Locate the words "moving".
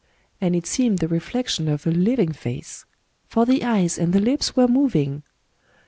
4.67-5.21